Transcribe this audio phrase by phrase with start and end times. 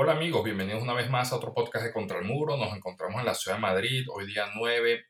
[0.00, 2.56] Hola amigos, bienvenidos una vez más a otro podcast de Contra el Muro.
[2.56, 5.04] Nos encontramos en la ciudad de Madrid, hoy día 9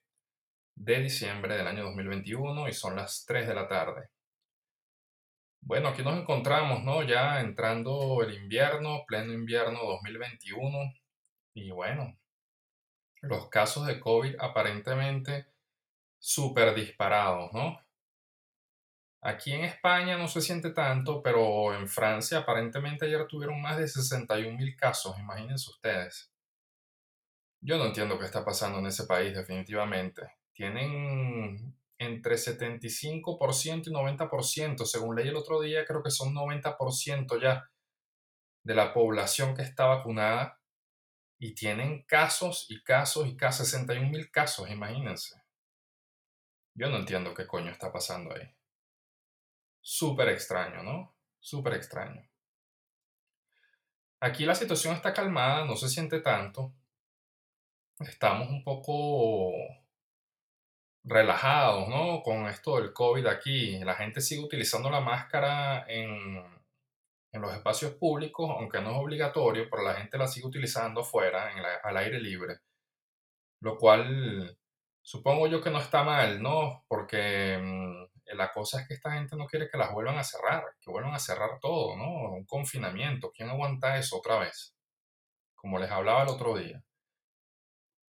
[0.76, 4.08] de diciembre del año 2021 y son las 3 de la tarde.
[5.60, 7.02] Bueno, aquí nos encontramos, ¿no?
[7.02, 10.78] Ya entrando el invierno, pleno invierno 2021
[11.52, 12.18] y bueno,
[13.20, 15.48] los casos de COVID aparentemente
[16.18, 17.78] súper disparados, ¿no?
[19.20, 23.88] Aquí en España no se siente tanto, pero en Francia aparentemente ayer tuvieron más de
[23.88, 26.32] 61 mil casos, imagínense ustedes.
[27.60, 30.36] Yo no entiendo qué está pasando en ese país definitivamente.
[30.52, 37.68] Tienen entre 75% y 90%, según leí el otro día, creo que son 90% ya
[38.64, 40.60] de la población que está vacunada
[41.40, 45.42] y tienen casos y casos y casos, 61 mil casos, imagínense.
[46.76, 48.57] Yo no entiendo qué coño está pasando ahí
[49.88, 51.16] súper extraño, ¿no?
[51.40, 52.22] Súper extraño.
[54.20, 56.74] Aquí la situación está calmada, no se siente tanto.
[58.00, 59.52] Estamos un poco
[61.04, 62.22] relajados, ¿no?
[62.22, 63.78] Con esto del COVID aquí.
[63.78, 66.36] La gente sigue utilizando la máscara en,
[67.32, 71.50] en los espacios públicos, aunque no es obligatorio, pero la gente la sigue utilizando afuera,
[71.52, 72.58] en al aire libre.
[73.62, 74.58] Lo cual
[75.00, 76.84] supongo yo que no está mal, ¿no?
[76.88, 80.62] Porque mm, la cosa es que esta gente no quiere que las vuelvan a cerrar,
[80.80, 82.32] que vuelvan a cerrar todo, ¿no?
[82.32, 83.32] Un confinamiento.
[83.32, 84.74] ¿Quién aguanta eso otra vez?
[85.54, 86.82] Como les hablaba el otro día.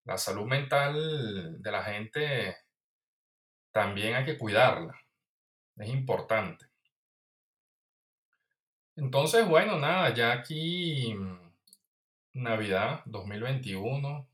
[0.04, 2.56] La salud mental de la gente
[3.72, 4.94] también hay que cuidarla.
[5.76, 6.66] Es importante.
[8.96, 11.52] Entonces, bueno, nada, ya aquí mm,
[12.34, 14.28] Navidad 2021,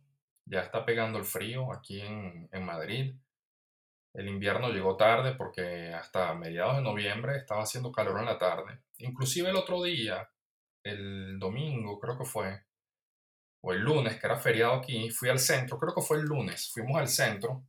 [0.47, 3.15] ya está pegando el frío aquí en, en Madrid.
[4.15, 8.79] El invierno llegó tarde porque hasta mediados de noviembre estaba haciendo calor en la tarde.
[8.99, 10.31] Inclusive el otro día,
[10.85, 12.63] el domingo creo que fue,
[13.61, 16.71] o el lunes, que era feriado aquí, fui al centro, creo que fue el lunes,
[16.73, 17.65] fuimos al centro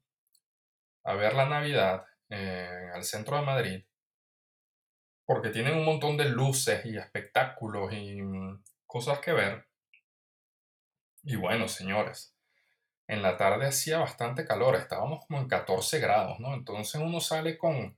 [1.04, 3.86] a ver la Navidad, eh, al centro de Madrid,
[5.26, 9.68] porque tienen un montón de luces y espectáculos y mm, cosas que ver.
[11.24, 12.35] Y bueno, señores,
[13.08, 16.54] en la tarde hacía bastante calor, estábamos como en 14 grados, ¿no?
[16.54, 17.98] Entonces uno sale con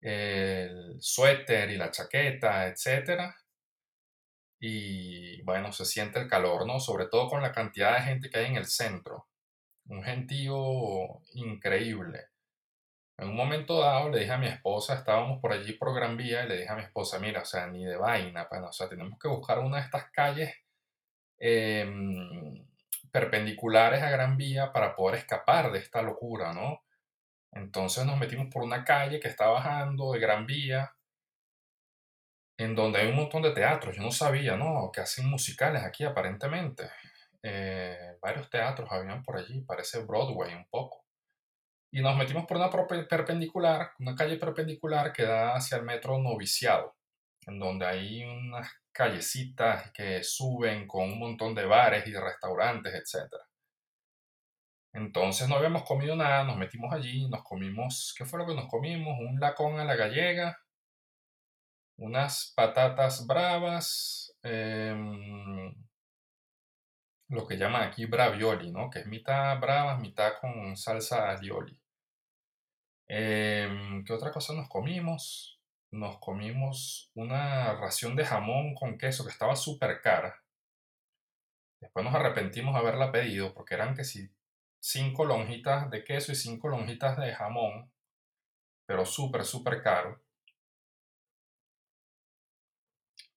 [0.00, 3.36] el suéter y la chaqueta, etcétera,
[4.60, 6.80] y bueno, se siente el calor, ¿no?
[6.80, 9.26] Sobre todo con la cantidad de gente que hay en el centro.
[9.86, 12.26] Un gentío increíble.
[13.18, 16.44] En un momento dado le dije a mi esposa, estábamos por allí por Gran Vía,
[16.44, 18.88] y le dije a mi esposa, mira, o sea, ni de vaina, pues, o sea,
[18.88, 20.54] tenemos que buscar una de estas calles
[21.38, 22.66] em,
[23.10, 26.82] perpendiculares a Gran Vía para poder escapar de esta locura, ¿no?
[27.52, 30.94] Entonces nos metimos por una calle que está bajando de Gran Vía,
[32.58, 33.96] en donde hay un montón de teatros.
[33.96, 34.90] Yo no sabía, ¿no?
[34.92, 36.90] Que hacen musicales aquí aparentemente.
[37.42, 41.04] Eh, varios teatros habían por allí, parece Broadway un poco.
[41.92, 46.96] Y nos metimos por una perpendicular, una calle perpendicular que da hacia el metro Noviciado,
[47.50, 53.34] en donde hay unas callecitas que suben con un montón de bares y restaurantes, etc.
[54.92, 58.68] Entonces no habíamos comido nada, nos metimos allí, nos comimos, ¿qué fue lo que nos
[58.68, 59.18] comimos?
[59.20, 60.58] Un lacón a la gallega,
[61.98, 65.74] unas patatas bravas, em,
[67.28, 68.90] lo que llaman aquí bravioli, ¿no?
[68.90, 71.78] Que es mitad bravas, mitad con salsa alioli.
[73.08, 75.59] Em, ¿Qué otra cosa nos comimos?
[75.90, 80.42] Nos comimos una ración de jamón con queso que estaba súper cara.
[81.80, 84.30] Después nos arrepentimos de haberla pedido porque eran que sí,
[84.78, 87.90] cinco lonjitas de queso y cinco lonjitas de jamón,
[88.86, 90.22] pero súper, súper caro.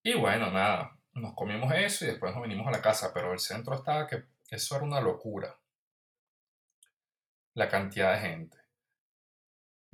[0.03, 3.39] Y bueno, nada, nos comimos eso y después nos vinimos a la casa, pero el
[3.39, 5.57] centro estaba que eso era una locura.
[7.55, 8.62] La cantidad de gente.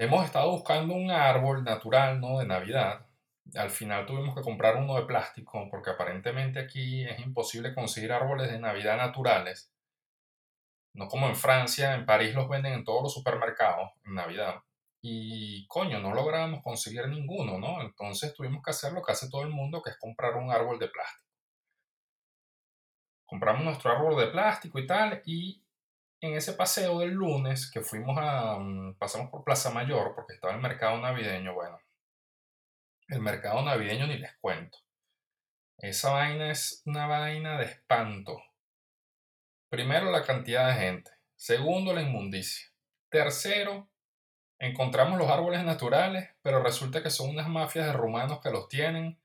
[0.01, 2.39] Hemos estado buscando un árbol natural, ¿no?
[2.39, 3.05] De Navidad.
[3.53, 8.50] Al final tuvimos que comprar uno de plástico porque aparentemente aquí es imposible conseguir árboles
[8.50, 9.74] de Navidad naturales.
[10.94, 14.62] No como en Francia, en París los venden en todos los supermercados en Navidad.
[15.01, 17.81] Y coño, no logramos conseguir ninguno, ¿no?
[17.81, 20.79] Entonces tuvimos que hacer lo que hace todo el mundo, que es comprar un árbol
[20.79, 21.29] de plástico.
[23.25, 25.62] Compramos nuestro árbol de plástico y tal, y
[26.21, 30.54] en ese paseo del lunes que fuimos a, mm, pasamos por Plaza Mayor porque estaba
[30.54, 31.80] el mercado navideño, bueno,
[33.07, 34.77] el mercado navideño ni les cuento.
[35.77, 38.42] Esa vaina es una vaina de espanto.
[39.69, 41.12] Primero, la cantidad de gente.
[41.36, 42.68] Segundo, la inmundicia.
[43.10, 43.89] Tercero,
[44.60, 49.19] encontramos los árboles naturales, pero resulta que son unas mafias de rumanos que los tienen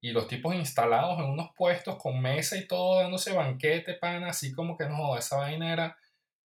[0.00, 4.52] y los tipos instalados en unos puestos con mesa y todo, dándose banquete, pana, así
[4.52, 5.98] como que no, esa vaina era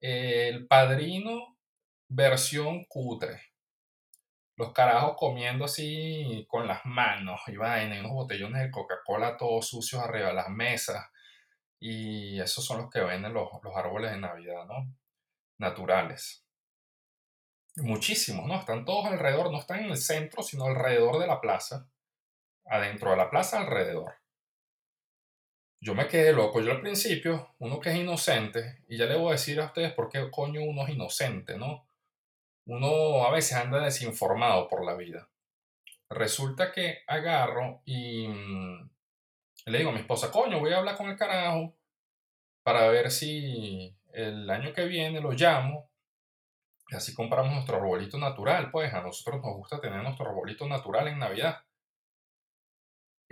[0.00, 1.58] eh, el padrino
[2.08, 3.42] versión cutre.
[4.56, 10.02] Los carajos comiendo así con las manos y vaina, unos botellones de Coca-Cola todos sucios
[10.02, 11.06] arriba de las mesas.
[11.80, 14.94] Y esos son los que venden los, los árboles de Navidad, ¿no?
[15.58, 16.46] Naturales.
[17.76, 18.54] Muchísimos, ¿no?
[18.54, 21.91] Están todos alrededor, no están en el centro, sino alrededor de la plaza
[22.66, 24.14] adentro de la plaza alrededor.
[25.80, 26.60] Yo me quedé loco.
[26.60, 29.92] Yo al principio, uno que es inocente, y ya le voy a decir a ustedes
[29.92, 31.84] por qué coño uno es inocente, ¿no?
[32.66, 35.28] Uno a veces anda desinformado por la vida.
[36.08, 38.90] Resulta que agarro y mm,
[39.66, 41.74] le digo a mi esposa, coño, voy a hablar con el carajo
[42.62, 45.90] para ver si el año que viene lo llamo
[46.88, 48.70] y así compramos nuestro arbolito natural.
[48.70, 51.64] Pues a nosotros nos gusta tener nuestro arbolito natural en Navidad.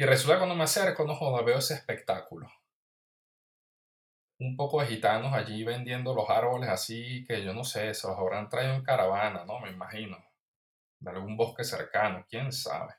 [0.00, 2.50] Y resulta cuando me acerco, no joda, veo ese espectáculo.
[4.38, 8.16] Un poco de gitanos allí vendiendo los árboles así que yo no sé, se los
[8.16, 9.60] habrán traído en caravana, ¿no?
[9.60, 10.16] Me imagino.
[11.00, 12.94] De algún bosque cercano, quién sabe.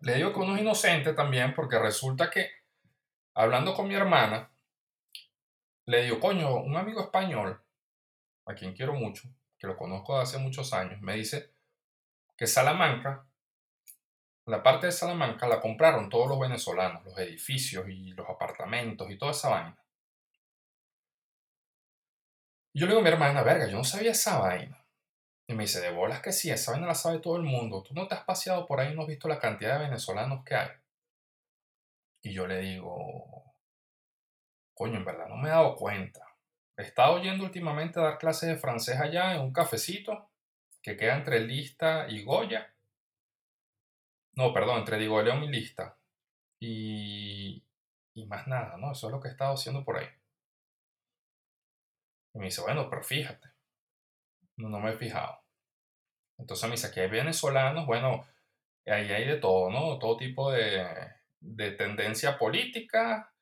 [0.00, 2.52] Le digo que uno es inocente también porque resulta que,
[3.34, 4.50] hablando con mi hermana,
[5.84, 7.62] le digo, coño, un amigo español,
[8.46, 9.28] a quien quiero mucho,
[9.58, 11.52] que lo conozco de hace muchos años, me dice
[12.34, 13.28] que Salamanca
[14.46, 19.16] la parte de Salamanca la compraron todos los venezolanos, los edificios y los apartamentos y
[19.16, 19.78] toda esa vaina.
[22.74, 24.84] Yo le digo a mi hermana, verga, yo no sabía esa vaina.
[25.46, 27.82] Y me dice, de bolas que sí, esa vaina la sabe todo el mundo.
[27.82, 30.44] Tú no te has paseado por ahí y no has visto la cantidad de venezolanos
[30.44, 30.70] que hay.
[32.22, 33.54] Y yo le digo,
[34.74, 36.20] coño, en verdad no me he dado cuenta.
[36.76, 40.30] He estado yendo últimamente a dar clases de francés allá en un cafecito
[40.82, 42.73] que queda entre Lista y Goya.
[44.36, 45.96] No, perdón, entre Diego León y Lista.
[46.60, 47.64] Y,
[48.14, 48.92] y más nada, ¿no?
[48.92, 50.08] Eso es lo que he estado haciendo por ahí.
[52.34, 53.48] Y me dice, bueno, pero fíjate.
[54.56, 55.40] No, no me he fijado.
[56.38, 58.26] Entonces me dice, aquí hay venezolanos, bueno,
[58.86, 59.98] ahí hay de todo, ¿no?
[59.98, 60.86] Todo tipo de,
[61.40, 63.32] de tendencia política,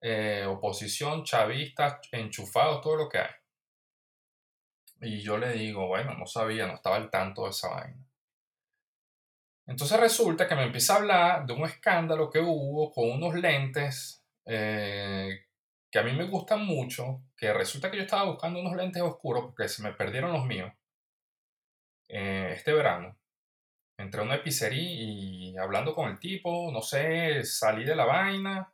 [0.00, 3.30] eh, oposición, chavistas, enchufados, todo lo que hay.
[5.00, 8.04] Y yo le digo, bueno, no sabía, no estaba al tanto de esa vaina.
[9.66, 14.24] Entonces resulta que me empieza a hablar de un escándalo que hubo con unos lentes
[14.44, 15.46] eh,
[15.90, 19.46] que a mí me gustan mucho, que resulta que yo estaba buscando unos lentes oscuros
[19.46, 20.72] porque se me perdieron los míos
[22.08, 23.16] eh, este verano.
[23.98, 28.72] Entré a una pizzería y hablando con el tipo, no sé, salí de la vaina,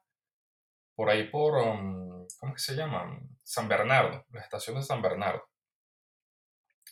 [0.94, 3.20] por ahí por, um, ¿cómo que se llama?
[3.42, 5.48] San Bernardo, la estación de San Bernardo.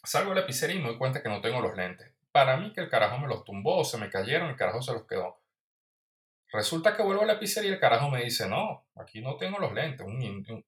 [0.05, 2.11] Salgo de la pizzería y me doy cuenta que no tengo los lentes.
[2.33, 5.07] Para mí que el carajo me los tumbó, se me cayeron, el carajo se los
[5.07, 5.41] quedó.
[6.53, 9.59] Resulta que vuelvo a la pizzería y el carajo me dice, no, aquí no tengo
[9.59, 10.07] los lentes.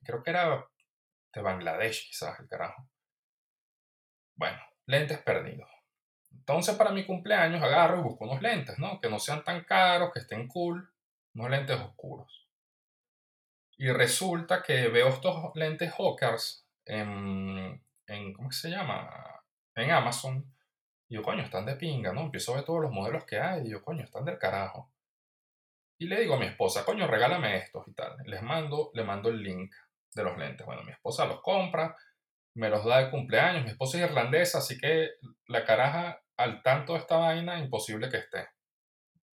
[0.02, 0.64] creo que era
[1.32, 2.88] de Bangladesh quizás el carajo.
[4.34, 5.68] Bueno, lentes perdidos.
[6.30, 9.00] Entonces para mi cumpleaños agarro y busco unos lentes, ¿no?
[9.00, 10.92] Que no sean tan caros, que estén cool,
[11.34, 12.48] unos lentes oscuros.
[13.76, 19.44] Y resulta que veo estos lentes Hawkers en, en ¿cómo se llama?
[19.74, 20.51] En Amazon
[21.12, 22.22] y yo, coño, están de pinga, ¿no?
[22.22, 23.66] Empiezo a ver todos los modelos que hay.
[23.66, 24.90] Y yo, coño, están del carajo.
[25.98, 28.16] Y le digo a mi esposa, coño, regálame estos y tal.
[28.24, 29.74] Les mando, le mando el link
[30.14, 30.64] de los lentes.
[30.64, 31.94] Bueno, mi esposa los compra,
[32.54, 33.62] me los da de cumpleaños.
[33.62, 35.10] Mi esposa es irlandesa, así que
[35.48, 38.48] la caraja al tanto de esta vaina, imposible que esté.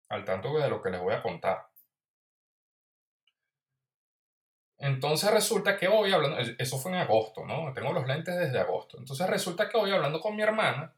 [0.09, 1.65] Al tanto de lo que les voy a contar.
[4.79, 7.73] Entonces resulta que hoy hablando, eso fue en agosto, ¿no?
[7.73, 8.99] Tengo los lentes desde agosto.
[8.99, 10.93] Entonces resulta que hoy hablando con mi hermana,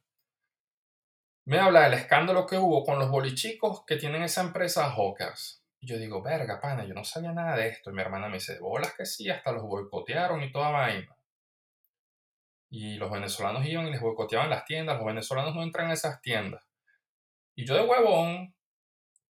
[1.44, 5.62] me habla del escándalo que hubo con los bolichicos que tienen esa empresa Hawkers.
[5.80, 7.90] Y yo digo, verga, pana, yo no sabía nada de esto.
[7.90, 11.16] Y mi hermana me dice, bolas que sí, hasta los boicotearon y toda vaina.
[12.68, 14.96] Y los venezolanos iban y les boicoteaban las tiendas.
[14.98, 16.62] Los venezolanos no entran en esas tiendas.
[17.56, 18.54] Y yo de huevón,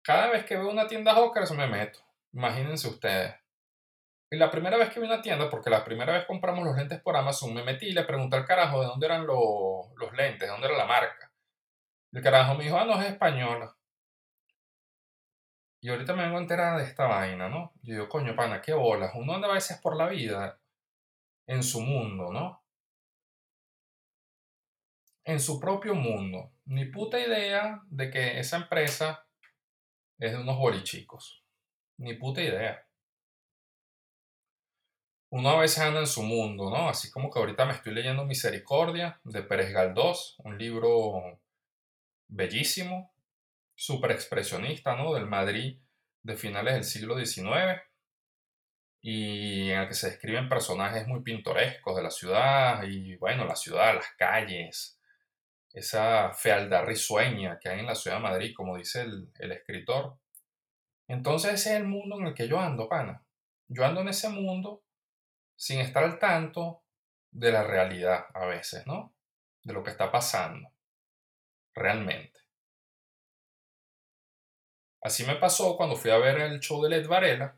[0.03, 2.01] cada vez que veo una tienda Hawkers me meto.
[2.33, 3.35] Imagínense ustedes.
[4.31, 7.01] Y la primera vez que vi una tienda, porque la primera vez compramos los lentes
[7.01, 10.41] por Amazon, me metí y le pregunté al carajo de dónde eran los, los lentes,
[10.41, 11.31] de dónde era la marca.
[12.15, 13.77] El carajo me dijo, ah, no, es española.
[15.81, 17.73] Y ahorita me vengo a enterar de esta vaina, ¿no?
[17.83, 19.11] Yo digo, coño, pana, qué bolas.
[19.17, 20.61] Uno anda a veces por la vida
[21.49, 22.65] en su mundo, ¿no?
[25.25, 26.53] En su propio mundo.
[26.67, 29.27] Ni puta idea de que esa empresa
[30.19, 31.45] es de unos bolichicos.
[31.99, 32.87] Ni puta idea.
[35.31, 36.89] Uno a veces anda en su mundo, ¿no?
[36.89, 41.41] Así como que ahorita me estoy leyendo Misericordia de Pérez Galdós, un libro
[42.29, 43.15] bellísimo,
[43.75, 45.15] súper expresionista, ¿no?
[45.15, 45.81] Del Madrid
[46.23, 47.83] de finales del siglo XIX
[49.03, 53.57] y en el que se describen personajes muy pintorescos de la ciudad y bueno, la
[53.57, 54.99] ciudad, las calles,
[55.73, 60.19] esa fealdad risueña que hay en la ciudad de Madrid, como dice el, el escritor.
[61.07, 63.23] Entonces ese es el mundo en el que yo ando, pana.
[63.69, 64.83] Yo ando en ese mundo
[65.57, 66.83] sin estar al tanto
[67.31, 69.15] de la realidad a veces, ¿no?
[69.63, 70.74] De lo que está pasando
[71.75, 72.41] realmente.
[75.03, 77.57] Así me pasó cuando fui a ver el show de Led Varela.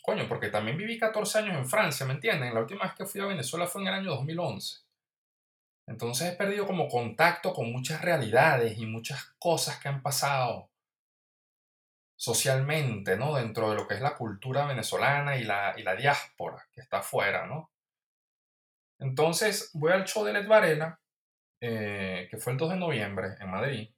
[0.00, 2.54] Coño, porque también viví 14 años en Francia, ¿me entienden?
[2.54, 4.80] La última vez que fui a Venezuela fue en el año 2011.
[5.86, 10.70] Entonces he perdido como contacto con muchas realidades y muchas cosas que han pasado
[12.16, 13.34] socialmente, ¿no?
[13.34, 16.98] Dentro de lo que es la cultura venezolana y la, y la diáspora que está
[16.98, 17.70] afuera, ¿no?
[18.98, 21.01] Entonces voy al show de Led Varela,
[21.62, 23.88] eh, que fue el 2 de noviembre en Madrid.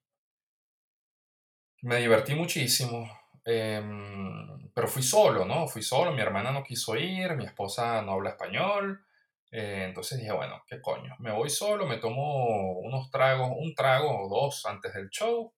[1.82, 3.08] Me divertí muchísimo,
[3.44, 5.66] em, pero fui solo, ¿no?
[5.68, 9.04] Fui solo, mi hermana no quiso ir, mi esposa no habla español.
[9.50, 11.14] Eh, entonces dije, bueno, ¿qué coño?
[11.20, 15.52] Me voy solo, me tomo unos tragos, un trago o dos antes del show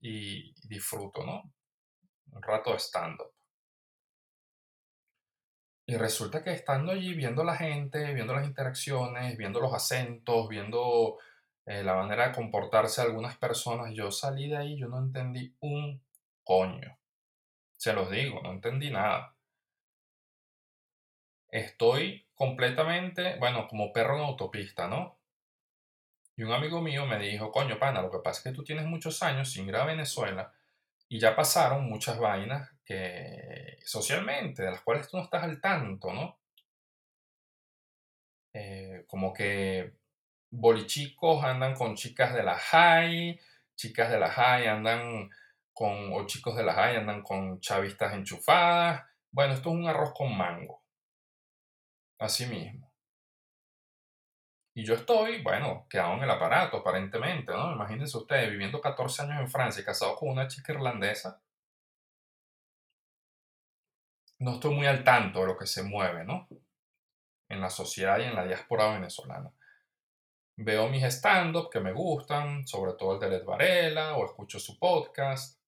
[0.00, 1.42] y disfruto, ¿no?
[2.32, 3.35] Un rato de stand-up.
[5.88, 11.18] Y resulta que estando allí, viendo la gente, viendo las interacciones, viendo los acentos, viendo
[11.64, 15.54] eh, la manera de comportarse de algunas personas, yo salí de ahí, yo no entendí
[15.60, 16.02] un
[16.42, 16.98] coño.
[17.76, 19.34] Se los digo, no entendí nada.
[21.48, 25.18] Estoy completamente, bueno, como perro en autopista, ¿no?
[26.36, 28.86] Y un amigo mío me dijo, coño, pana, lo que pasa es que tú tienes
[28.86, 30.52] muchos años sin ir a Venezuela
[31.08, 36.12] y ya pasaron muchas vainas que socialmente, de las cuales tú no estás al tanto,
[36.12, 36.38] ¿no?
[38.52, 39.94] Eh, como que
[40.50, 43.38] bolichicos andan con chicas de la high,
[43.76, 45.28] chicas de la high andan
[45.72, 49.02] con, o chicos de la high andan con chavistas enchufadas.
[49.30, 50.82] Bueno, esto es un arroz con mango.
[52.18, 52.85] Así mismo.
[54.76, 57.72] Y yo estoy, bueno, quedado en el aparato, aparentemente, ¿no?
[57.72, 61.40] Imagínense ustedes, viviendo 14 años en Francia casado con una chica irlandesa.
[64.38, 66.46] No estoy muy al tanto de lo que se mueve, ¿no?
[67.48, 69.50] En la sociedad y en la diáspora venezolana.
[70.56, 74.78] Veo mis stand-up que me gustan, sobre todo el de Led Varela, o escucho su
[74.78, 75.58] podcast,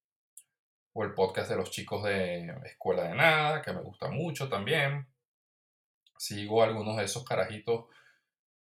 [0.93, 5.09] o el podcast de los chicos de Escuela de Nada, que me gusta mucho también.
[6.19, 7.87] Sigo algunos de esos carajitos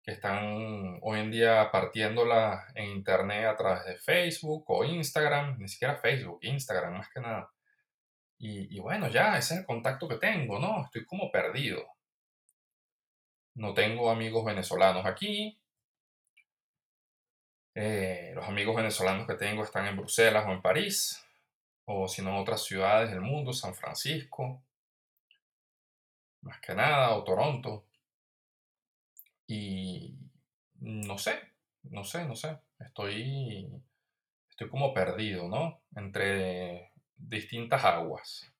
[0.03, 5.67] que están hoy en día partiéndola en internet a través de Facebook o Instagram, ni
[5.67, 7.51] siquiera Facebook, Instagram más que nada.
[8.41, 10.85] Y, bueno, ya, ese es el contacto que tengo, ¿no?
[10.85, 11.85] Estoy como perdido.
[13.55, 15.59] No tengo amigos venezolanos aquí.
[17.75, 21.21] Eh, los amigos venezolanos que tengo están en Bruselas o en París,
[21.83, 24.61] o si no en otras ciudades del mundo, San Francisco,
[26.41, 27.88] más que nada, o Toronto.
[29.51, 30.15] Y
[30.79, 31.39] no sé,
[31.81, 32.59] no sé, no sé.
[32.77, 33.67] Estoy,
[34.47, 35.81] estoy como perdido, ¿no?
[35.95, 38.53] Entre distintas aguas.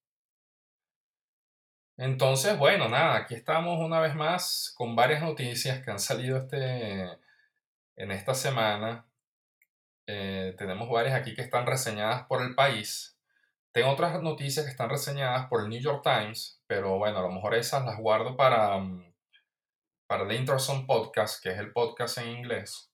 [1.96, 7.04] Entonces, bueno, nada, aquí estamos una vez más con varias noticias que han salido este,
[7.96, 9.06] en esta semana.
[10.08, 13.16] Eh, tenemos varias aquí que están reseñadas por el país.
[13.72, 17.32] Tengo otras noticias que están reseñadas por el New York Times, pero bueno, a lo
[17.32, 19.09] mejor esas las guardo para, mm,
[20.10, 22.92] para The Introson Podcast, que es el podcast en inglés.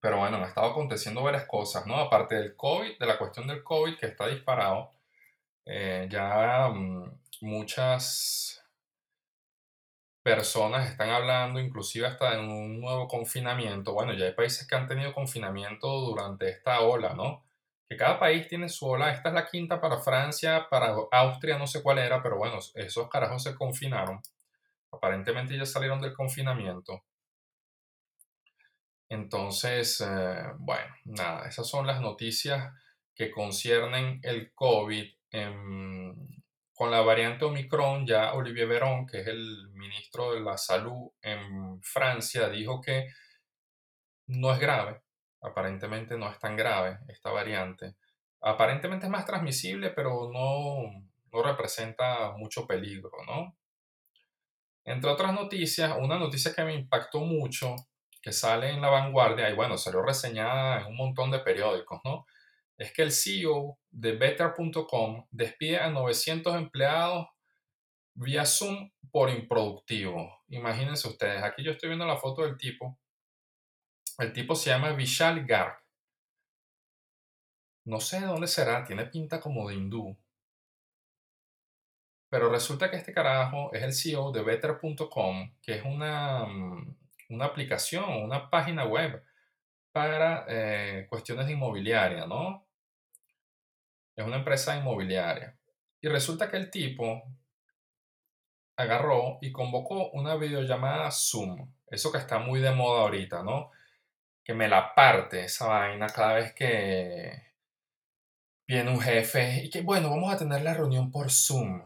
[0.00, 1.96] Pero bueno, me estado aconteciendo varias cosas, ¿no?
[1.96, 4.92] Aparte del COVID, de la cuestión del COVID que está disparado,
[5.66, 8.64] eh, ya mm, muchas
[10.22, 13.94] personas están hablando, inclusive hasta en un nuevo confinamiento.
[13.94, 17.44] Bueno, ya hay países que han tenido confinamiento durante esta ola, ¿no?
[17.88, 19.12] Que cada país tiene su ola.
[19.12, 23.08] Esta es la quinta para Francia, para Austria no sé cuál era, pero bueno, esos
[23.08, 24.20] carajos se confinaron.
[24.90, 27.04] Aparentemente ya salieron del confinamiento.
[29.08, 32.72] Entonces, eh, bueno, nada, esas son las noticias
[33.14, 35.14] que conciernen el COVID.
[36.76, 41.80] con la variante Omicron, ya Olivier Véran, que es el ministro de la Salud en
[41.82, 43.08] Francia, dijo que
[44.26, 45.03] no es grave,
[45.44, 47.94] aparentemente no es tan grave esta variante.
[48.40, 50.90] Aparentemente es más transmisible, pero no,
[51.32, 53.56] no representa mucho peligro, ¿no?
[54.84, 57.76] Entre otras noticias, una noticia que me impactó mucho,
[58.20, 62.26] que sale en la vanguardia, y bueno, salió reseñada en un montón de periódicos, ¿no?
[62.76, 67.28] Es que el CEO de Better.com despide a 900 empleados
[68.14, 70.42] vía Zoom por improductivo.
[70.48, 72.98] Imagínense ustedes, aquí yo estoy viendo la foto del tipo
[74.18, 75.76] El tipo se llama Vishal Garg.
[77.86, 80.16] No sé de dónde será, tiene pinta como de hindú.
[82.30, 86.96] Pero resulta que este carajo es el CEO de Better.com, que es una, mm,
[87.30, 89.22] una aplicación, una página web
[89.92, 92.66] para eh, cuestiones de inmobiliaria, ¿no?
[94.16, 95.56] Es una empresa inmobiliaria.
[96.00, 97.22] Y resulta que el tipo
[98.76, 101.72] agarró y convocó una videollamada Zoom.
[101.86, 103.70] Eso que está muy de moda ahorita, ¿no?
[104.44, 107.54] Que me la parte esa vaina cada vez que
[108.66, 111.82] viene un jefe y que, bueno, vamos a tener la reunión por Zoom.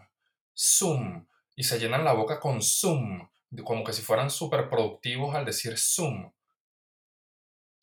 [0.56, 1.26] Zoom.
[1.54, 3.28] Y se llenan la boca con Zoom,
[3.64, 6.32] como que si fueran súper productivos al decir Zoom.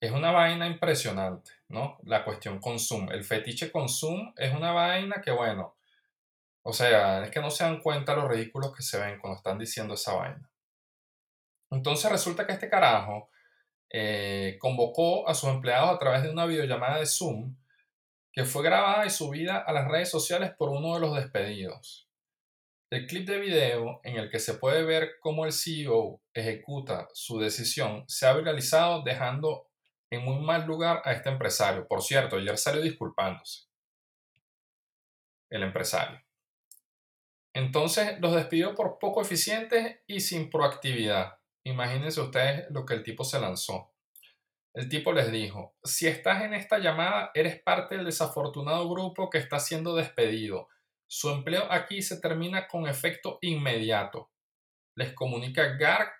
[0.01, 1.97] Es una vaina impresionante, ¿no?
[2.03, 3.09] La cuestión con Zoom.
[3.11, 5.75] El fetiche con Zoom es una vaina que, bueno,
[6.63, 9.57] o sea, es que no se dan cuenta los ridículos que se ven cuando están
[9.57, 10.49] diciendo esa vaina.
[11.71, 13.29] Entonces resulta que este carajo
[13.97, 17.55] eh, convocó a sus empleados a través de una videollamada de Zoom
[18.33, 22.09] que fue grabada y subida a las redes sociales por uno de los despedidos.
[22.89, 27.39] El clip de video en el que se puede ver cómo el CEO ejecuta su
[27.39, 29.69] decisión se ha viralizado dejando
[30.09, 31.87] en muy mal lugar a este empresario.
[31.87, 33.69] Por cierto, ayer salió disculpándose.
[35.49, 36.21] El empresario.
[37.53, 41.37] Entonces los despidió por poco eficientes y sin proactividad.
[41.65, 43.91] Imagínense ustedes lo que el tipo se lanzó.
[44.73, 49.37] El tipo les dijo, si estás en esta llamada, eres parte del desafortunado grupo que
[49.39, 50.67] está siendo despedido.
[51.07, 54.31] Su empleo aquí se termina con efecto inmediato.
[54.95, 56.11] Les comunica Garg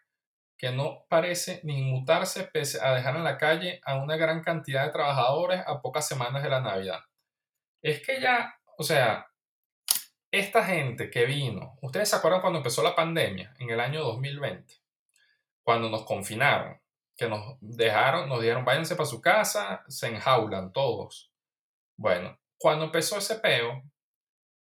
[0.58, 4.86] que no parece ni inmutarse pese a dejar en la calle a una gran cantidad
[4.86, 7.02] de trabajadores a pocas semanas de la Navidad.
[7.84, 9.28] Es que ya, o sea,
[10.32, 14.85] esta gente que vino, ¿ustedes se acuerdan cuando empezó la pandemia en el año 2020?
[15.66, 16.80] Cuando nos confinaron
[17.18, 21.32] que nos dejaron, nos dijeron váyanse para su casa, se enjaulan todos.
[21.98, 23.82] Bueno, cuando empezó ese peo,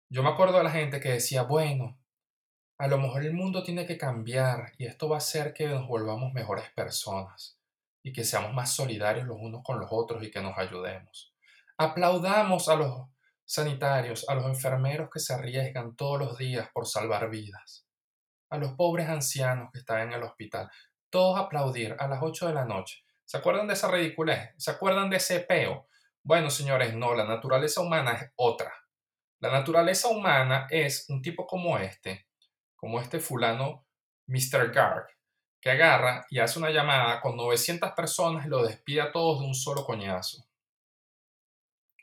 [0.10, 2.00] yo me acuerdo de la gente que decía, bueno,
[2.78, 5.88] a lo mejor el mundo tiene que cambiar y esto va a hacer que nos
[5.88, 7.60] volvamos mejores personas
[8.02, 11.34] y que seamos más solidarios los unos con los otros y que nos ayudemos.
[11.78, 13.10] Aplaudamos a los
[13.44, 17.86] sanitarios, a los enfermeros que se arriesgan todos los días por salvar vidas,
[18.50, 20.70] a los pobres ancianos que están en el hospital
[21.14, 23.06] todos aplaudir a las 8 de la noche.
[23.24, 24.50] ¿Se acuerdan de esa ridiculez?
[24.58, 25.88] ¿Se acuerdan de ese peo?
[26.24, 28.74] Bueno, señores, no, la naturaleza humana es otra.
[29.40, 32.26] La naturaleza humana es un tipo como este,
[32.76, 33.86] como este fulano
[34.26, 34.72] Mr.
[34.72, 35.06] Garg,
[35.62, 39.46] que agarra y hace una llamada con 900 personas y lo despide a todos de
[39.46, 40.48] un solo coñazo.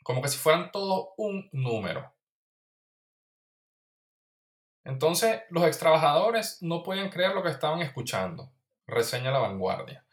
[0.03, 2.15] Como que si fueran todos un número.
[4.85, 8.53] Entonces, los extrabajadores no pueden creer lo que estaban escuchando
[8.87, 10.05] reseña La Vanguardia.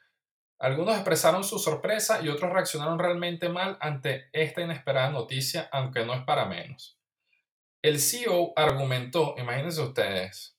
[0.58, 6.14] Algunos expresaron su sorpresa y otros reaccionaron realmente mal ante esta inesperada noticia, aunque no
[6.14, 6.98] es para menos.
[7.80, 10.58] El CEO argumentó, imagínense ustedes,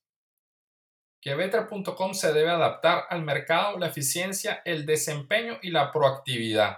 [1.21, 6.77] que Better.com se debe adaptar al mercado, la eficiencia, el desempeño y la proactividad.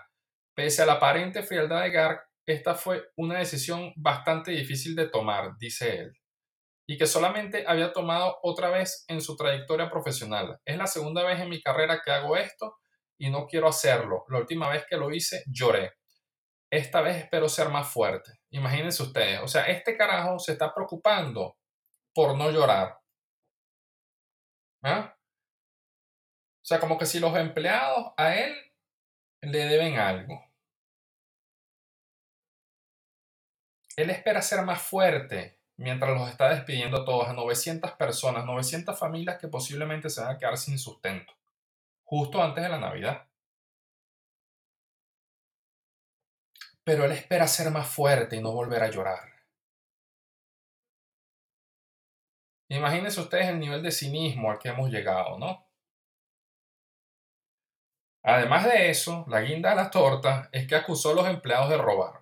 [0.55, 5.57] Pese a la aparente frialdad de Garg, esta fue una decisión bastante difícil de tomar,
[5.59, 6.20] dice él
[6.87, 10.59] y que solamente había tomado otra vez en su trayectoria profesional.
[10.65, 12.77] Es la segunda vez en mi carrera que hago esto
[13.17, 14.25] y no quiero hacerlo.
[14.29, 15.93] La última vez que lo hice lloré.
[16.71, 18.31] Esta vez espero ser más fuerte.
[18.49, 21.57] Imagínense ustedes, o sea, este carajo se está preocupando
[22.13, 22.97] por no llorar.
[24.83, 25.15] ¿Ah?
[26.61, 28.55] O sea, como que si los empleados a él
[29.41, 30.43] le deben algo.
[33.95, 38.97] Él espera ser más fuerte mientras los está despidiendo a todos, a 900 personas, 900
[38.97, 41.33] familias que posiblemente se van a quedar sin sustento,
[42.03, 43.27] justo antes de la Navidad.
[46.83, 49.31] Pero él espera ser más fuerte y no volver a llorar.
[52.69, 55.67] Imagínense ustedes el nivel de cinismo al que hemos llegado, ¿no?
[58.23, 61.77] Además de eso, la guinda de la torta es que acusó a los empleados de
[61.77, 62.20] robar.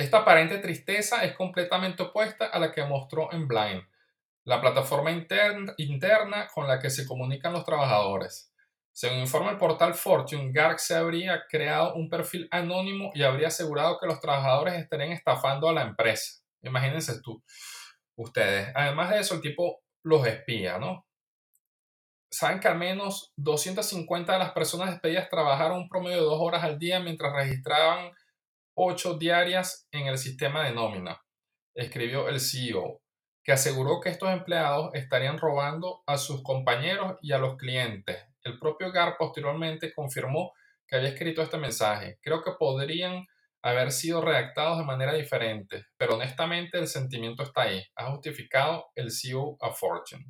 [0.00, 3.82] Esta aparente tristeza es completamente opuesta a la que mostró en Blind,
[4.44, 8.50] la plataforma interna, con la que se comunican los trabajadores.
[8.92, 13.98] Según informa el portal Fortune, Garg se habría creado un perfil anónimo y habría asegurado
[14.00, 16.40] que los trabajadores estarían estafando a la empresa.
[16.62, 17.44] Imagínense tú,
[18.16, 18.72] ustedes.
[18.74, 21.06] Además de eso, el tipo los espía, ¿no?
[22.30, 26.64] Saben que al menos 250 de las personas despedidas trabajaron un promedio de dos horas
[26.64, 28.12] al día mientras registraban
[28.82, 31.20] 8 diarias en el sistema de nómina,
[31.74, 33.02] escribió el CEO,
[33.44, 38.16] que aseguró que estos empleados estarían robando a sus compañeros y a los clientes.
[38.42, 40.54] el propio Gar posteriormente confirmó
[40.88, 42.18] que había escrito este mensaje.
[42.22, 43.26] Creo que podrían
[43.62, 47.84] haber sido redactados de manera diferente, pero honestamente el sentimiento está ahí.
[47.96, 50.24] Ha justificado el CEO a Fortune.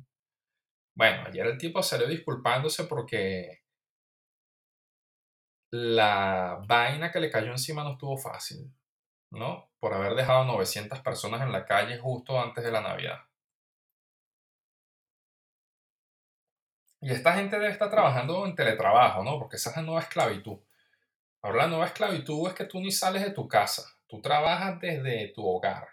[0.93, 3.60] Bueno, ayer el tipo salió disculpándose porque
[5.71, 8.71] la vaina que le cayó encima no estuvo fácil,
[9.31, 9.71] ¿no?
[9.79, 13.19] Por haber dejado 900 personas en la calle justo antes de la Navidad.
[16.99, 19.39] Y esta gente debe estar trabajando en teletrabajo, ¿no?
[19.39, 20.59] Porque esa es la nueva esclavitud.
[21.41, 25.29] Ahora la nueva esclavitud es que tú ni sales de tu casa, tú trabajas desde
[25.33, 25.87] tu hogar,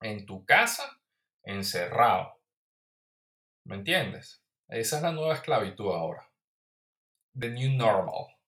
[0.00, 0.98] en tu casa,
[1.42, 2.40] encerrado.
[3.66, 4.42] ¿Me entiendes?
[4.68, 6.26] Esa es la nueva esclavitud ahora.
[7.38, 8.39] The new normal.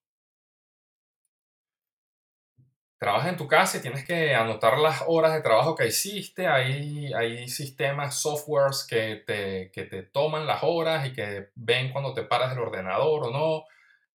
[3.03, 6.47] Trabajas en tu casa y tienes que anotar las horas de trabajo que hiciste.
[6.47, 12.13] Hay, hay sistemas, softwares que te, que te toman las horas y que ven cuando
[12.13, 13.65] te paras del ordenador o no.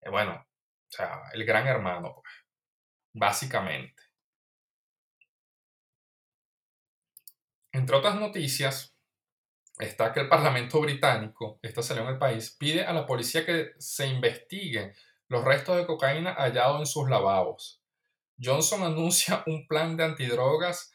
[0.01, 2.33] Eh, bueno, o sea, el gran hermano, pues,
[3.12, 4.05] básicamente.
[7.72, 8.94] Entre otras noticias,
[9.81, 13.72] está que el Parlamento británico, esta salió en el país, pide a la policía que
[13.79, 14.94] se investigue
[15.27, 17.83] los restos de cocaína hallados en sus lavabos.
[18.40, 20.92] Johnson anuncia un plan de antidrogas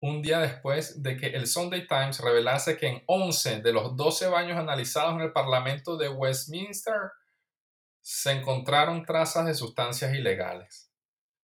[0.00, 4.28] un día después de que el Sunday Times revelase que en 11 de los 12
[4.28, 7.12] baños analizados en el Parlamento de Westminster
[8.00, 10.92] se encontraron trazas de sustancias ilegales.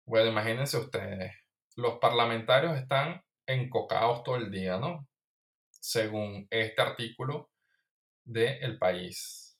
[0.04, 1.32] Bueno, imagínense ustedes,
[1.76, 5.06] los parlamentarios están encocados todo el día, ¿no?
[5.70, 7.50] Según este artículo
[8.24, 9.56] de El País.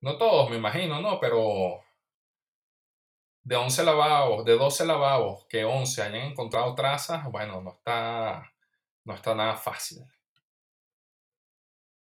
[0.00, 1.20] No todos, me imagino, ¿no?
[1.20, 1.82] Pero
[3.46, 8.52] de 11 lavabos, de 12 lavabos, que 11 hayan encontrado trazas, bueno, no está,
[9.04, 10.04] no está nada fácil.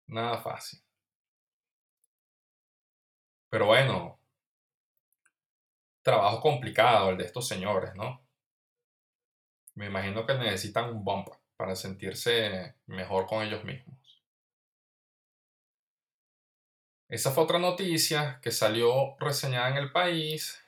[0.05, 0.79] Nada fácil.
[3.49, 4.19] Pero bueno,
[6.03, 8.23] trabajo complicado el de estos señores, ¿no?
[9.73, 14.23] Me imagino que necesitan un bump para sentirse mejor con ellos mismos.
[17.09, 20.62] Esa fue otra noticia que salió reseñada en el país.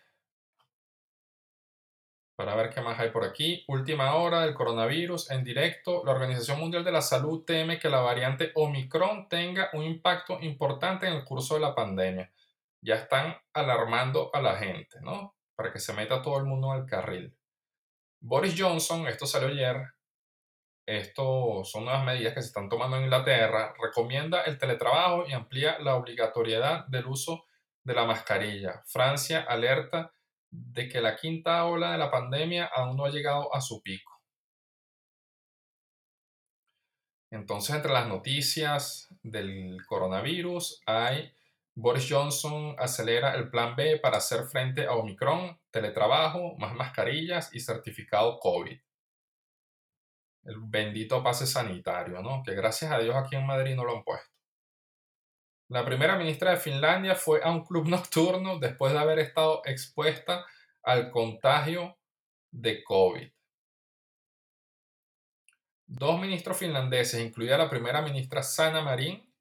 [2.36, 3.64] Para ver qué más hay por aquí.
[3.68, 6.04] Última hora del coronavirus en directo.
[6.06, 11.08] La Organización Mundial de la Salud teme que la variante Omicron tenga un impacto importante
[11.08, 12.32] en el curso de la pandemia
[12.86, 15.36] ya están alarmando a la gente, ¿no?
[15.56, 17.36] Para que se meta todo el mundo el carril.
[18.22, 19.78] Boris Johnson, esto salió ayer,
[20.86, 25.80] esto son nuevas medidas que se están tomando en Inglaterra, recomienda el teletrabajo y amplía
[25.80, 27.46] la obligatoriedad del uso
[27.84, 28.84] de la mascarilla.
[28.86, 30.14] Francia alerta
[30.74, 34.12] de que la quinta ola de la pandemia aún no ha llegado a su pico.
[37.32, 41.34] Entonces, entre las noticias del coronavirus hay
[41.76, 47.60] Boris Johnson acelera el plan B para hacer frente a Omicron, teletrabajo, más mascarillas y
[47.60, 48.80] certificado COVID.
[50.46, 52.44] El bendito pase sanitario, ¿no?
[52.44, 54.35] Que gracias a Dios aquí en Madrid no lo han puesto.
[55.68, 60.46] La primera ministra de Finlandia fue a un club nocturno después de haber estado expuesta
[60.84, 61.98] al contagio
[62.52, 63.32] de COVID.
[65.88, 69.32] Dos ministros finlandeses, incluida la primera ministra Sanna Marin,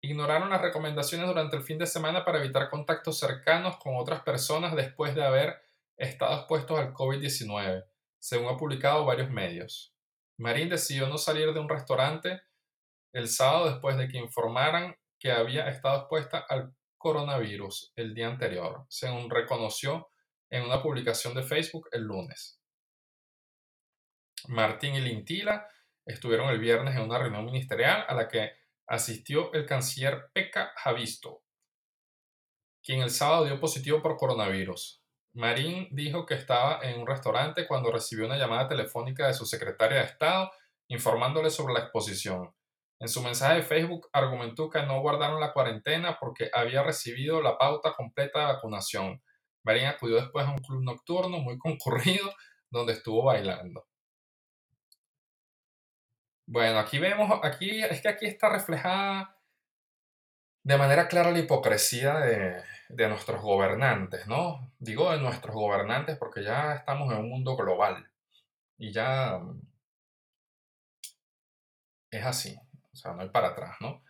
[0.00, 4.74] ignoraron las recomendaciones durante el fin de semana para evitar contactos cercanos con otras personas
[4.76, 5.62] después de haber
[5.96, 7.84] estado expuestos al COVID-19,
[8.18, 9.94] según ha publicado varios medios.
[10.36, 12.42] Marín decidió no salir de un restaurante
[13.12, 18.84] el sábado después de que informaran que había estado expuesta al coronavirus el día anterior,
[18.90, 20.10] según reconoció
[20.50, 22.60] en una publicación de Facebook el lunes.
[24.48, 25.66] Martín y Lintila
[26.04, 28.52] estuvieron el viernes en una reunión ministerial a la que
[28.86, 31.42] asistió el canciller Pekka Javisto,
[32.82, 35.02] quien el sábado dio positivo por coronavirus.
[35.32, 40.00] Marín dijo que estaba en un restaurante cuando recibió una llamada telefónica de su secretaria
[40.00, 40.50] de Estado
[40.88, 42.54] informándole sobre la exposición.
[43.04, 47.58] En su mensaje de Facebook argumentó que no guardaron la cuarentena porque había recibido la
[47.58, 49.22] pauta completa de vacunación.
[49.62, 52.32] Marín acudió después a un club nocturno muy concurrido
[52.70, 53.86] donde estuvo bailando.
[56.46, 59.36] Bueno, aquí vemos, aquí es que aquí está reflejada
[60.62, 64.72] de manera clara la hipocresía de, de nuestros gobernantes, ¿no?
[64.78, 68.10] Digo de nuestros gobernantes porque ya estamos en un mundo global
[68.78, 69.42] y ya
[72.10, 72.56] es así,
[72.94, 74.02] o sea, no hay para atrás, ¿no?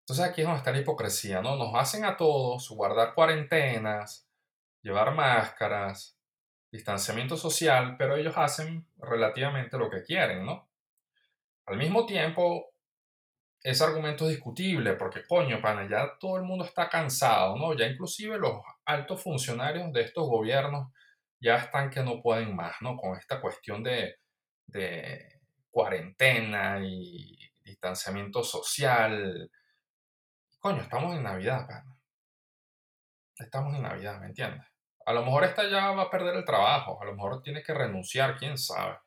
[0.00, 1.56] Entonces aquí es donde está la hipocresía, ¿no?
[1.56, 4.28] Nos hacen a todos guardar cuarentenas,
[4.82, 6.18] llevar máscaras,
[6.72, 10.68] distanciamiento social, pero ellos hacen relativamente lo que quieren, ¿no?
[11.66, 12.72] Al mismo tiempo,
[13.62, 17.74] ese argumento es discutible porque, coño, pana, ya todo el mundo está cansado, ¿no?
[17.74, 20.92] Ya inclusive los altos funcionarios de estos gobiernos
[21.40, 22.96] ya están que no pueden más, ¿no?
[22.96, 24.16] Con esta cuestión de,
[24.66, 29.50] de cuarentena y distanciamiento social.
[30.58, 31.96] Coño, estamos en Navidad, pana.
[33.36, 34.66] Estamos en Navidad, ¿me entiendes?
[35.06, 37.72] A lo mejor esta ya va a perder el trabajo, a lo mejor tiene que
[37.72, 38.98] renunciar, quién sabe,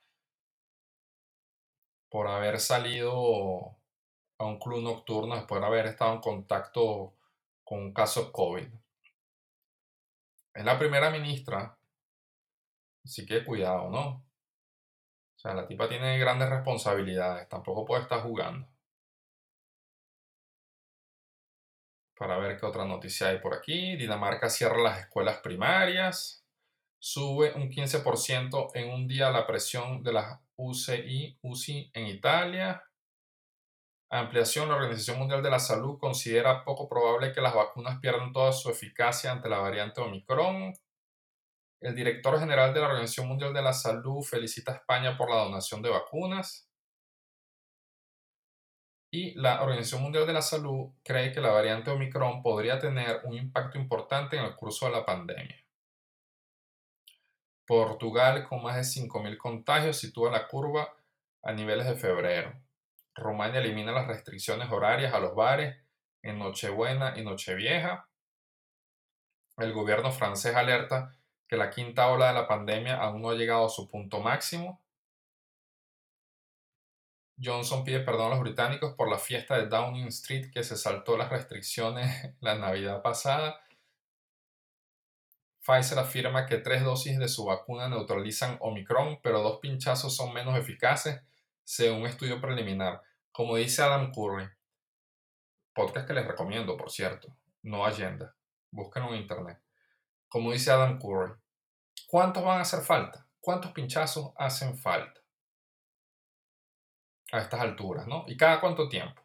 [2.10, 3.78] por haber salido
[4.40, 7.16] a un club nocturno después de haber estado en contacto
[7.64, 8.68] con un caso COVID.
[10.56, 11.78] Es la primera ministra,
[13.04, 14.26] así que cuidado, ¿no?
[15.44, 18.66] O sea, la tipa tiene grandes responsabilidades, tampoco puede estar jugando.
[22.18, 23.98] Para ver qué otra noticia hay por aquí.
[23.98, 26.46] Dinamarca cierra las escuelas primarias.
[26.98, 32.82] Sube un 15% en un día la presión de las UCI, UCI en Italia.
[34.10, 38.54] Ampliación, la Organización Mundial de la Salud considera poco probable que las vacunas pierdan toda
[38.54, 40.74] su eficacia ante la variante Omicron.
[41.84, 45.44] El director general de la Organización Mundial de la Salud felicita a España por la
[45.44, 46.70] donación de vacunas.
[49.12, 53.34] Y la Organización Mundial de la Salud cree que la variante Omicron podría tener un
[53.34, 55.58] impacto importante en el curso de la pandemia.
[57.68, 60.96] Portugal, con más de 5.000 contagios, sitúa la curva
[61.42, 62.54] a niveles de febrero.
[63.14, 65.76] Rumania elimina las restricciones horarias a los bares
[66.22, 68.08] en Nochebuena y Nochevieja.
[69.58, 71.14] El gobierno francés alerta
[71.54, 74.82] que la quinta ola de la pandemia aún no ha llegado a su punto máximo.
[77.40, 81.16] Johnson pide perdón a los británicos por la fiesta de Downing Street que se saltó
[81.16, 83.62] las restricciones la Navidad pasada.
[85.64, 90.58] Pfizer afirma que tres dosis de su vacuna neutralizan Omicron, pero dos pinchazos son menos
[90.58, 91.22] eficaces
[91.64, 93.04] según un estudio preliminar.
[93.32, 94.50] Como dice Adam Curry,
[95.76, 98.36] podcast que les recomiendo, por cierto, no agenda,
[98.72, 99.62] búsquenlo en internet.
[100.28, 101.43] Como dice Adam Curry,
[102.14, 103.28] ¿cuántos van a hacer falta?
[103.40, 105.20] ¿Cuántos pinchazos hacen falta?
[107.32, 108.26] A estas alturas, ¿no?
[108.28, 109.20] ¿Y cada cuánto tiempo?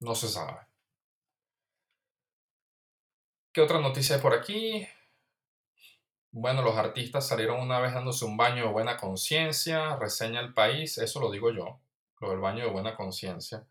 [0.00, 0.58] No se sabe.
[3.52, 4.88] ¿Qué otra noticia hay por aquí?
[6.30, 10.96] Bueno, los artistas salieron una vez dándose un baño de buena conciencia, reseña el país,
[10.96, 11.82] eso lo digo yo,
[12.20, 13.66] lo del baño de buena conciencia.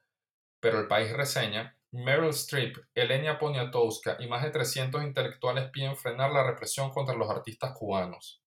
[0.59, 6.31] Pero el país reseña, Meryl Streep, Elenia Poniatowska y más de 300 intelectuales piden frenar
[6.31, 8.41] la represión contra los artistas cubanos.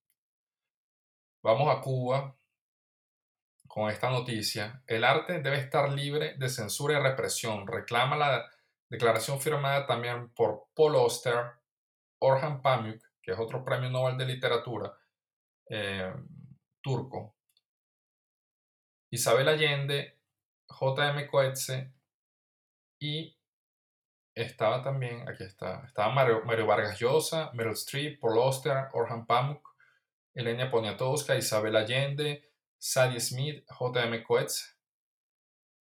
[1.43, 2.37] Vamos a Cuba
[3.67, 4.83] con esta noticia.
[4.87, 8.49] El arte debe estar libre de censura y represión, reclama la
[8.89, 11.53] declaración firmada también por Paul Auster,
[12.21, 14.93] Orhan Pamuk, que es otro premio Nobel de literatura
[15.69, 16.13] eh,
[16.81, 17.35] turco,
[19.11, 20.21] Isabel Allende,
[20.67, 21.27] J.M.
[21.27, 21.93] Coetze
[23.03, 23.37] y
[24.33, 29.69] estaba también, aquí está, estaba Mario, Vargas Llosa, Meryl Streep, Paul Auster, Orhan Pamuk,
[30.35, 34.23] Elena Poniatowska, Isabel Allende, Sadie Smith, J.M.
[34.23, 34.77] Coetze,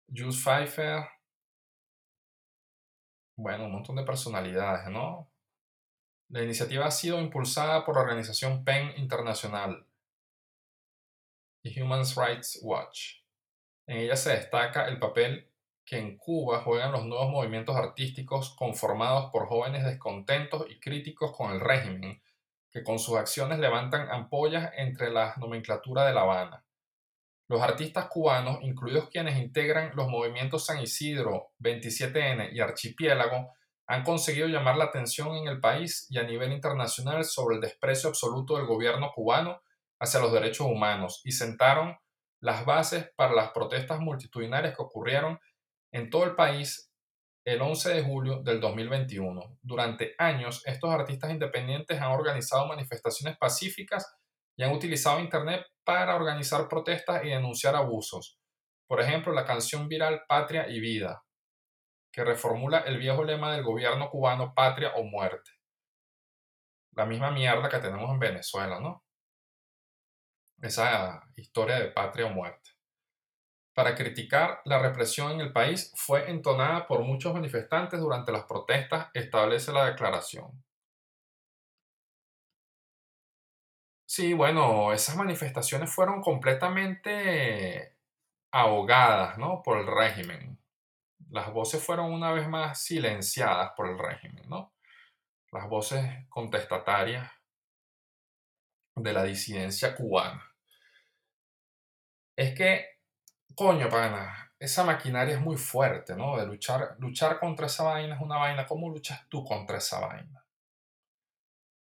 [0.06, 1.04] Jules Pfeiffer,
[3.36, 5.28] bueno, un montón de personalidades, ¿no?
[6.28, 9.86] La iniciativa ha sido impulsada por la organización PEN Internacional
[11.64, 13.22] y Human Rights Watch.
[13.88, 15.50] En ella se destaca el papel
[15.88, 21.50] que en Cuba juegan los nuevos movimientos artísticos conformados por jóvenes descontentos y críticos con
[21.50, 22.22] el régimen,
[22.70, 26.62] que con sus acciones levantan ampollas entre la nomenclatura de La Habana.
[27.48, 33.54] Los artistas cubanos, incluidos quienes integran los movimientos San Isidro, 27N y Archipiélago,
[33.86, 38.10] han conseguido llamar la atención en el país y a nivel internacional sobre el desprecio
[38.10, 39.62] absoluto del gobierno cubano
[39.98, 41.96] hacia los derechos humanos y sentaron
[42.40, 45.40] las bases para las protestas multitudinarias que ocurrieron
[45.92, 46.88] en todo el país
[47.44, 49.58] el 11 de julio del 2021.
[49.62, 54.06] Durante años, estos artistas independientes han organizado manifestaciones pacíficas
[54.56, 58.38] y han utilizado Internet para organizar protestas y denunciar abusos.
[58.86, 61.22] Por ejemplo, la canción viral Patria y Vida,
[62.12, 65.52] que reformula el viejo lema del gobierno cubano Patria o Muerte.
[66.92, 69.04] La misma mierda que tenemos en Venezuela, ¿no?
[70.60, 72.77] Esa historia de patria o muerte.
[73.78, 79.08] Para criticar la represión en el país fue entonada por muchos manifestantes durante las protestas,
[79.14, 80.64] establece la declaración.
[84.04, 87.94] Sí, bueno, esas manifestaciones fueron completamente
[88.50, 89.62] ahogadas ¿no?
[89.62, 90.58] por el régimen.
[91.30, 94.74] Las voces fueron una vez más silenciadas por el régimen, ¿no?
[95.52, 97.30] Las voces contestatarias
[98.96, 100.42] de la disidencia cubana.
[102.34, 102.97] Es que,
[103.54, 106.36] coño, pana, esa maquinaria es muy fuerte, ¿no?
[106.36, 108.66] De luchar, luchar contra esa vaina es una vaina.
[108.66, 110.44] ¿Cómo luchas tú contra esa vaina?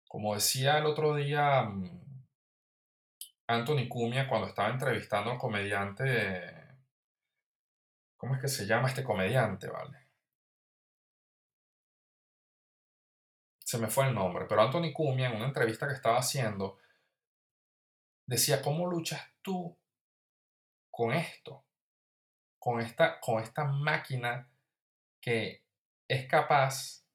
[0.07, 2.25] Como decía el otro día mm,
[3.47, 6.77] Anthony Cumia cuando estaba entrevistando al comediante,
[8.17, 10.07] ¿cómo es que se llama este comediante, vale?
[13.59, 16.77] Se me fue el nombre, pero Anthony Cumia en una entrevista que estaba haciendo
[18.25, 19.77] decía, ¿cómo luchas tú
[20.97, 21.63] con esto?
[22.57, 24.49] Con esta, con esta máquina
[25.21, 25.63] que
[26.07, 27.05] es capaz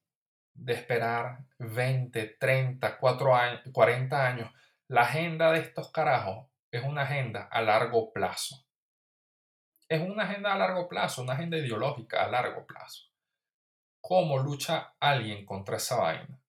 [0.53, 4.51] de esperar 20, 30, 4 años, 40 años.
[4.87, 8.65] La agenda de estos carajos es una agenda a largo plazo.
[9.89, 13.09] Es una agenda a largo plazo, una agenda ideológica a largo plazo.
[13.99, 16.39] ¿Cómo lucha alguien contra esa vaina?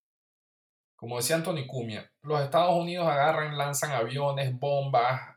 [0.95, 5.34] Como decía Anthony Cumia, los Estados Unidos agarran, lanzan aviones, bombas,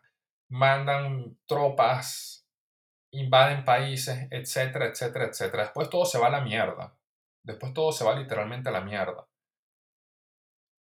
[0.49, 2.47] mandan tropas,
[3.11, 5.63] invaden países, etcétera, etcétera, etcétera.
[5.63, 6.97] Después todo se va a la mierda.
[7.43, 9.27] Después todo se va literalmente a la mierda.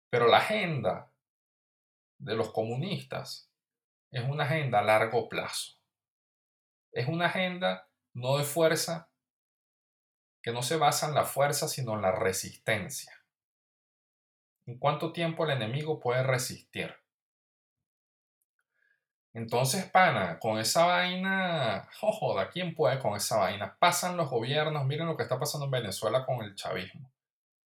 [0.10, 1.12] Pero la agenda
[2.20, 3.52] de los comunistas
[4.12, 5.74] es una agenda a largo plazo.
[6.92, 9.12] Es una agenda no de fuerza,
[10.42, 13.14] que no se basa en la fuerza, sino en la resistencia.
[14.66, 16.96] ¿En cuánto tiempo el enemigo puede resistir?
[19.38, 23.78] Entonces, pana, con esa vaina, joda, ¿quién puede con esa vaina?
[23.78, 27.12] Pasan los gobiernos, miren lo que está pasando en Venezuela con el chavismo.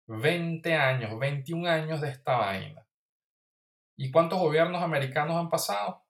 [0.08, 2.88] 20 años, 21 años de esta vaina.
[3.98, 6.02] ¿Y cuántos gobiernos americanos han pasado?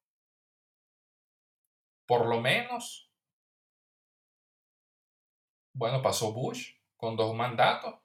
[2.06, 3.12] Por lo menos.
[5.74, 7.96] Bueno, pasó Bush con dos mandatos.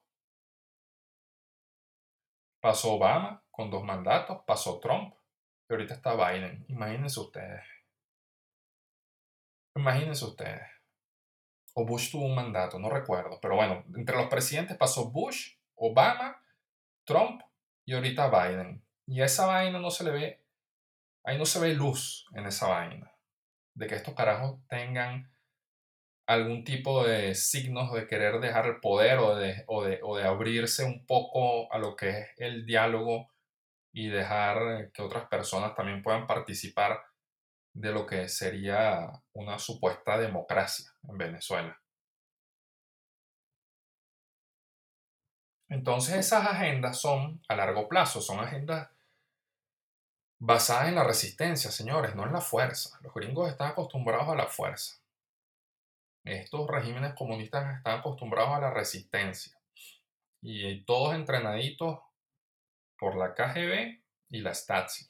[2.63, 4.43] Pasó Obama con dos mandatos.
[4.47, 5.15] Pasó Trump.
[5.69, 6.65] Y ahorita está Biden.
[6.69, 7.63] Imagínense ustedes.
[9.77, 10.63] Imagínense ustedes.
[11.75, 13.41] O Bush tuvo un mandato, no recuerdo.
[13.41, 16.41] Pero bueno, entre los presidentes pasó Bush, Obama,
[17.05, 17.43] Trump
[17.85, 18.85] y ahorita Biden.
[19.07, 20.45] Y a esa vaina no se le ve,
[21.25, 23.13] ahí no se ve luz en esa vaina.
[23.75, 25.31] De que estos carajos tengan
[26.27, 30.25] algún tipo de signos de querer dejar el poder o de, o de, o de
[30.25, 33.34] abrirse un poco a lo que es el diálogo
[33.95, 37.01] y dejar que otras personas también puedan participar
[37.73, 41.81] de lo que sería una supuesta democracia en Venezuela.
[45.69, 48.91] Entonces esas agendas son a largo plazo, son agendas
[50.41, 52.99] basadas en la resistencia, señores, no en la fuerza.
[53.01, 55.01] Los gringos están acostumbrados a la fuerza.
[56.25, 59.57] Estos regímenes comunistas están acostumbrados a la resistencia.
[60.43, 62.01] Y todos entrenaditos
[63.05, 65.05] por la KGB y la Stasi,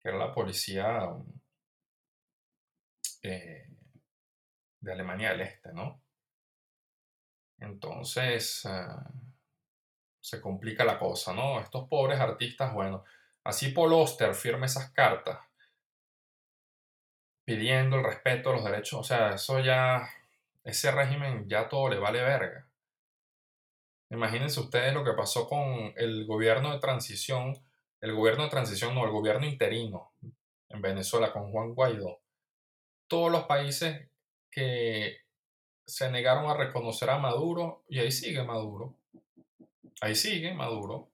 [0.00, 1.14] que era la policía
[3.20, 3.68] eh,
[4.80, 6.02] de Alemania del Este, ¿no?
[7.58, 9.10] Entonces ah,
[10.22, 11.60] se complica la cosa, ¿no?
[11.60, 13.04] Estos pobres artistas, bueno,
[13.44, 15.38] así Paul firma esas cartas
[17.44, 20.08] pidiendo el respeto a los derechos, o sea, eso ya,
[20.64, 22.65] ese régimen ya todo le vale verga.
[24.10, 27.58] Imagínense ustedes lo que pasó con el gobierno de transición,
[28.00, 30.12] el gobierno de transición, no, el gobierno interino
[30.68, 32.20] en Venezuela con Juan Guaidó.
[33.08, 34.08] Todos los países
[34.50, 35.18] que
[35.86, 38.94] se negaron a reconocer a Maduro y ahí sigue Maduro.
[40.00, 41.08] Ahí sigue Maduro.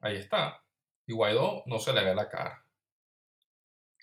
[0.00, 0.64] Ahí está.
[1.06, 2.64] Y Guaidó no se le ve la cara.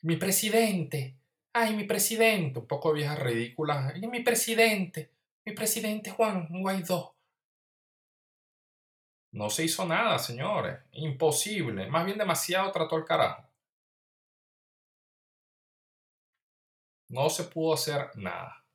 [0.02, 1.18] Mi presidente.
[1.54, 2.60] Ay, mi presidente.
[2.60, 3.96] Un poco viejas ridículas.
[3.96, 5.17] Mi presidente
[5.48, 7.16] mi presidente Juan Guaidó.
[9.32, 10.78] No se hizo nada, señores.
[10.92, 11.88] Imposible.
[11.88, 13.50] Más bien demasiado trató el carajo.
[17.08, 18.66] No se pudo hacer nada.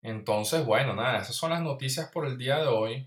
[0.00, 3.06] Entonces, bueno, nada, esas son las noticias por el día de hoy.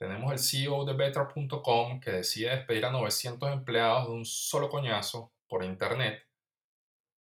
[0.00, 5.30] Tenemos el CEO de Better.com que decide despedir a 900 empleados de un solo coñazo
[5.46, 6.25] por internet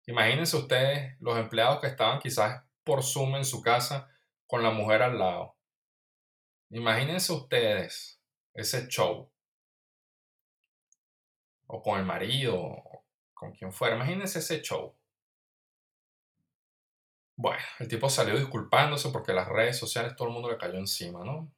[0.07, 4.11] Imagínense ustedes los empleados que estaban quizás por Zoom en su casa
[4.47, 5.57] con la mujer al lado.
[6.71, 8.21] Imagínense ustedes
[8.55, 9.31] ese show.
[11.67, 12.83] O con el marido,
[13.33, 13.97] con quien fuera.
[13.97, 14.95] Imagínense ese show.
[17.37, 21.25] Bueno, el tipo salió disculpándose porque las redes sociales todo el mundo le cayó encima,
[21.25, 21.51] ¿no?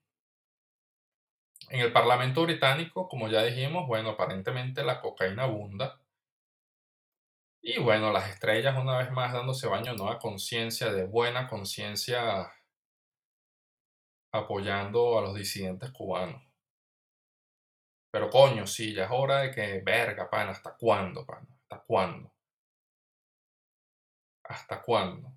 [1.70, 5.98] En el Parlamento británico, como ya dijimos, bueno, aparentemente la cocaína abunda
[7.66, 12.52] y bueno, las estrellas una vez más dándose baño nueva conciencia, de buena conciencia,
[14.32, 16.42] apoyando a los disidentes cubanos.
[18.10, 21.48] Pero coño, sí, ya es hora de que, verga, pana, ¿hasta cuándo, pana?
[21.62, 22.32] ¿Hasta cuándo?
[24.44, 25.32] ¿Hasta cuándo?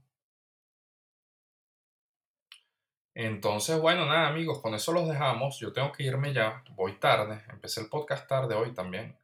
[3.15, 5.59] Entonces, bueno, nada, amigos, con eso los dejamos.
[5.59, 6.63] Yo tengo que irme ya.
[6.71, 7.43] Voy tarde.
[7.49, 9.17] Empecé el podcast tarde hoy también.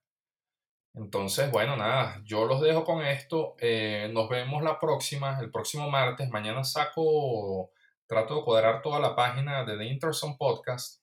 [0.95, 3.55] Entonces, bueno, nada, yo los dejo con esto.
[3.59, 6.29] Eh, nos vemos la próxima, el próximo martes.
[6.29, 7.71] Mañana saco,
[8.05, 11.01] trato de cuadrar toda la página de The Interson Podcast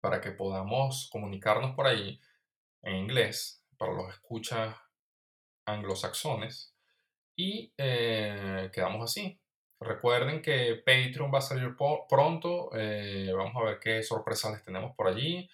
[0.00, 2.20] para que podamos comunicarnos por ahí
[2.82, 4.74] en inglés para los escuchas
[5.66, 6.74] anglosaxones.
[7.36, 9.40] Y eh, quedamos así.
[9.78, 11.74] Recuerden que Patreon va a salir
[12.08, 12.70] pronto.
[12.74, 15.48] Eh, vamos a ver qué sorpresas les tenemos por allí.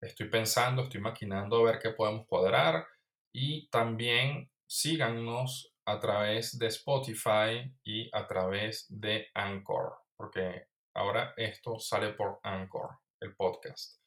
[0.00, 2.86] Estoy pensando, estoy maquinando a ver qué podemos cuadrar.
[3.32, 11.78] Y también síganos a través de Spotify y a través de Anchor, porque ahora esto
[11.78, 14.00] sale por Anchor, el podcast.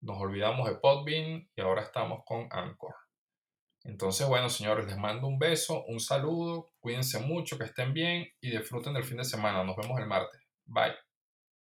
[0.00, 2.94] Nos olvidamos de Podbean y ahora estamos con Anchor.
[3.84, 8.50] Entonces, bueno, señores, les mando un beso, un saludo, cuídense mucho, que estén bien y
[8.50, 9.64] disfruten del fin de semana.
[9.64, 10.40] Nos vemos el martes.
[10.64, 11.11] Bye.